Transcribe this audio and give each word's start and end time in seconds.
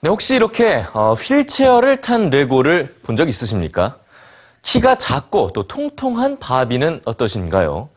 네, 0.00 0.08
혹시 0.10 0.34
이렇게 0.36 0.84
어, 0.92 1.14
휠체어를 1.14 2.00
탄 2.00 2.30
레고를 2.30 2.94
본 3.02 3.16
적 3.16 3.28
있으십니까? 3.28 3.96
키가 4.62 4.96
작고 4.96 5.52
또 5.52 5.62
통통한 5.64 6.38
바비는 6.38 7.00
어떠신가요? 7.04 7.88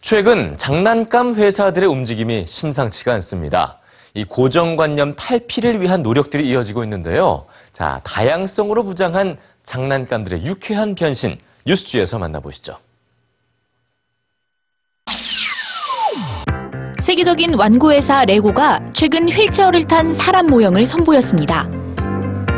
최근 0.00 0.56
장난감 0.56 1.34
회사들의 1.34 1.88
움직임이 1.88 2.44
심상치가 2.46 3.12
않습니다. 3.14 3.78
이 4.14 4.24
고정관념 4.24 5.14
탈피를 5.14 5.80
위한 5.80 6.02
노력들이 6.02 6.48
이어지고 6.48 6.84
있는데요. 6.84 7.46
자, 7.72 8.00
다양성으로 8.04 8.82
무장한 8.82 9.38
장난감들의 9.64 10.44
유쾌한 10.44 10.94
변신 10.94 11.38
뉴스주에서 11.66 12.18
만나보시죠. 12.18 12.78
세계적인 17.08 17.54
완구회사 17.54 18.26
레고가 18.26 18.82
최근 18.92 19.30
휠체어를 19.30 19.84
탄 19.84 20.12
사람 20.12 20.46
모형을 20.46 20.84
선보였습니다. 20.84 21.66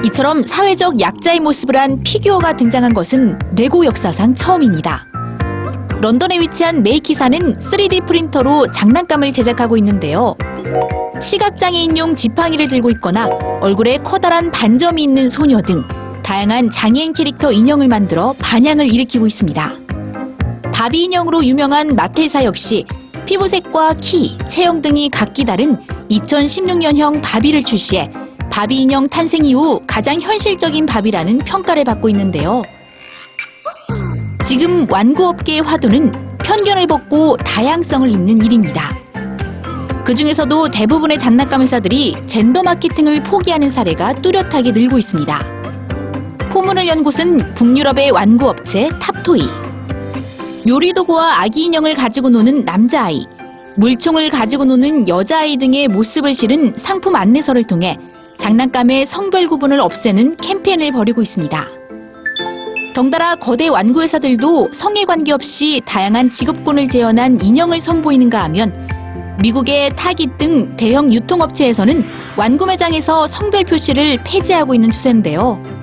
이처럼 0.06 0.42
사회적 0.42 0.98
약자의 0.98 1.38
모습을 1.38 1.76
한 1.76 2.02
피규어가 2.02 2.56
등장한 2.56 2.92
것은 2.92 3.38
레고 3.54 3.84
역사상 3.84 4.34
처음입니다. 4.34 5.06
런던에 6.00 6.40
위치한 6.40 6.82
메이키사는 6.82 7.58
3D 7.58 8.06
프린터로 8.06 8.72
장난감을 8.72 9.32
제작하고 9.32 9.76
있는데요. 9.76 10.34
시각장애인용 11.20 12.16
지팡이를 12.16 12.66
들고 12.66 12.90
있거나 12.90 13.28
얼굴에 13.60 13.98
커다란 13.98 14.50
반점이 14.50 15.00
있는 15.00 15.28
소녀 15.28 15.60
등 15.60 15.80
다양한 16.24 16.70
장애인 16.70 17.12
캐릭터 17.12 17.52
인형을 17.52 17.86
만들어 17.86 18.34
반향을 18.40 18.92
일으키고 18.92 19.28
있습니다. 19.28 19.74
바비 20.74 21.04
인형으로 21.04 21.44
유명한 21.44 21.94
마테사 21.94 22.42
역시 22.42 22.84
피부색과 23.30 23.94
키, 24.00 24.36
체형 24.48 24.82
등이 24.82 25.08
각기 25.08 25.44
다른 25.44 25.78
2016년형 26.10 27.20
바비를 27.22 27.62
출시해 27.62 28.10
바비 28.50 28.82
인형 28.82 29.06
탄생 29.06 29.44
이후 29.44 29.80
가장 29.86 30.20
현실적인 30.20 30.84
바비라는 30.84 31.38
평가를 31.38 31.84
받고 31.84 32.08
있는데요. 32.08 32.62
지금 34.44 34.84
완구업계의 34.90 35.60
화두는 35.60 36.10
편견을 36.38 36.88
벗고 36.88 37.36
다양성을 37.36 38.10
잇는 38.10 38.44
일입니다. 38.44 38.98
그 40.04 40.12
중에서도 40.12 40.72
대부분의 40.72 41.16
장난감 41.16 41.62
회사들이 41.62 42.16
젠더 42.26 42.64
마케팅을 42.64 43.22
포기하는 43.22 43.70
사례가 43.70 44.22
뚜렷하게 44.22 44.72
늘고 44.72 44.98
있습니다. 44.98 45.46
포문을 46.50 46.88
연 46.88 47.04
곳은 47.04 47.54
북유럽의 47.54 48.10
완구업체 48.10 48.88
탑토이. 48.98 49.69
요리도구와 50.70 51.42
아기 51.42 51.64
인형을 51.64 51.94
가지고 51.94 52.30
노는 52.30 52.64
남자아이, 52.64 53.26
물총을 53.76 54.30
가지고 54.30 54.64
노는 54.64 55.08
여자아이 55.08 55.56
등의 55.56 55.88
모습을 55.88 56.32
실은 56.32 56.74
상품 56.76 57.16
안내서를 57.16 57.64
통해 57.64 57.98
장난감의 58.38 59.04
성별 59.04 59.48
구분을 59.48 59.80
없애는 59.80 60.36
캠페인을 60.36 60.92
벌이고 60.92 61.22
있습니다. 61.22 61.66
덩달아 62.94 63.36
거대 63.36 63.66
완구 63.66 64.00
회사들도 64.02 64.68
성에 64.72 65.04
관계없이 65.04 65.82
다양한 65.84 66.30
직업군을 66.30 66.88
재현한 66.88 67.40
인형을 67.42 67.80
선보이는가 67.80 68.40
하면 68.44 68.88
미국의 69.42 69.96
타깃 69.96 70.38
등 70.38 70.76
대형 70.76 71.12
유통업체에서는 71.12 72.04
완구 72.36 72.66
매장에서 72.66 73.26
성별 73.26 73.64
표시를 73.64 74.18
폐지하고 74.22 74.74
있는 74.74 74.92
추세인데요. 74.92 75.79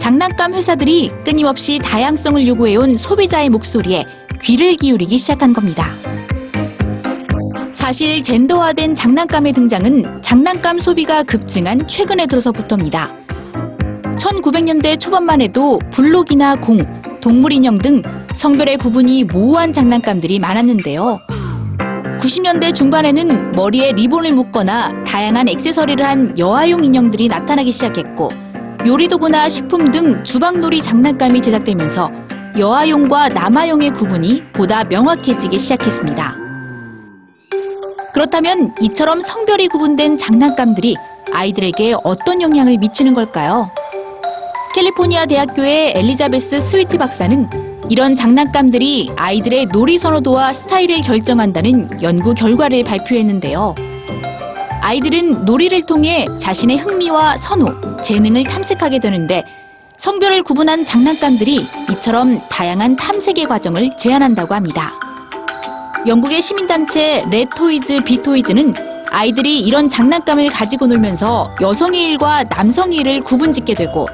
장난감 0.00 0.54
회사들이 0.54 1.12
끊임없이 1.26 1.78
다양성을 1.78 2.48
요구해온 2.48 2.96
소비자의 2.96 3.50
목소리에 3.50 4.04
귀를 4.40 4.74
기울이기 4.74 5.18
시작한 5.18 5.52
겁니다. 5.52 5.88
사실 7.74 8.22
젠더화된 8.22 8.94
장난감의 8.94 9.52
등장은 9.52 10.22
장난감 10.22 10.78
소비가 10.78 11.22
급증한 11.22 11.86
최근에 11.86 12.26
들어서부터입니다. 12.26 13.10
1900년대 14.16 14.98
초반만 14.98 15.42
해도 15.42 15.78
블록이나 15.90 16.56
공, 16.56 16.78
동물인형 17.20 17.78
등 17.78 18.02
성별의 18.34 18.78
구분이 18.78 19.24
모호한 19.24 19.74
장난감들이 19.74 20.38
많았는데요. 20.38 21.20
90년대 22.18 22.74
중반에는 22.74 23.52
머리에 23.52 23.92
리본을 23.92 24.32
묶거나 24.32 25.04
다양한 25.04 25.48
액세서리를 25.48 26.04
한 26.04 26.38
여아용 26.38 26.84
인형들이 26.84 27.28
나타나기 27.28 27.70
시작했고 27.70 28.49
요리도구나 28.86 29.48
식품 29.50 29.90
등 29.90 30.24
주방놀이 30.24 30.80
장난감이 30.80 31.42
제작되면서 31.42 32.10
여아용과 32.58 33.28
남아용의 33.28 33.90
구분이 33.90 34.44
보다 34.54 34.84
명확해지기 34.84 35.58
시작했습니다. 35.58 36.34
그렇다면 38.14 38.74
이처럼 38.80 39.20
성별이 39.20 39.68
구분된 39.68 40.16
장난감들이 40.16 40.96
아이들에게 41.32 41.96
어떤 42.02 42.40
영향을 42.40 42.78
미치는 42.78 43.14
걸까요? 43.14 43.70
캘리포니아 44.74 45.26
대학교의 45.26 45.92
엘리자베스 45.96 46.58
스위트 46.60 46.96
박사는 46.96 47.48
이런 47.90 48.14
장난감들이 48.14 49.10
아이들의 49.16 49.66
놀이 49.66 49.98
선호도와 49.98 50.54
스타일을 50.54 51.02
결정한다는 51.02 52.02
연구 52.02 52.32
결과를 52.34 52.84
발표했는데요. 52.84 53.74
아이들은 54.80 55.44
놀이를 55.44 55.82
통해 55.82 56.26
자신의 56.38 56.78
흥미와 56.78 57.36
선호, 57.36 57.74
재능을 58.02 58.44
탐색하게 58.44 58.98
되는데 59.00 59.44
성별을 59.96 60.42
구분한 60.42 60.84
장난감들이 60.84 61.66
이처럼 61.90 62.40
다양한 62.48 62.96
탐색의 62.96 63.44
과정을 63.44 63.96
제한한다고 63.98 64.54
합니다. 64.54 64.90
영국의 66.06 66.40
시민단체 66.40 67.24
Let 67.30 67.62
Toys 67.62 68.04
Be 68.04 68.18
Toys는 68.18 68.74
아이들이 69.10 69.60
이런 69.60 69.88
장난감을 69.88 70.48
가지고 70.48 70.86
놀면서 70.86 71.54
여성의 71.60 72.04
일과 72.04 72.44
남성의 72.44 72.98
일을 73.00 73.20
구분짓게 73.20 73.74
되고 73.74 74.08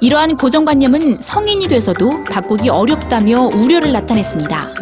이러한 0.00 0.36
고정관념은 0.36 1.20
성인이 1.20 1.68
돼서도 1.68 2.24
바꾸기 2.24 2.68
어렵다며 2.68 3.42
우려를 3.54 3.92
나타냈습니다. 3.92 4.77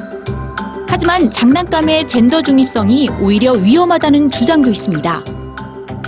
하지만 0.96 1.30
장난감의 1.30 2.08
젠더 2.08 2.40
중립성이 2.40 3.10
오히려 3.20 3.52
위험하다는 3.52 4.30
주장도 4.30 4.70
있습니다. 4.70 5.24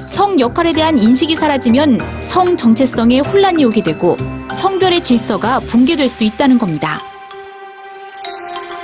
성 0.06 0.40
역할에 0.40 0.72
대한 0.72 0.96
인식이 0.96 1.36
사라지면 1.36 2.22
성 2.22 2.56
정체성에 2.56 3.20
혼란이 3.20 3.66
오게 3.66 3.82
되고 3.82 4.16
성별의 4.54 5.02
질서가 5.02 5.60
붕괴될 5.60 6.08
수도 6.08 6.24
있다는 6.24 6.56
겁니다. 6.56 6.98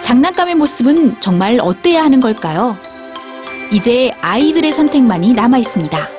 장난감의 0.02 0.56
모습은 0.56 1.22
정말 1.22 1.58
어때야 1.58 2.04
하는 2.04 2.20
걸까요? 2.20 2.76
이제 3.72 4.10
아이들의 4.20 4.72
선택만이 4.72 5.32
남아 5.32 5.56
있습니다. 5.56 6.13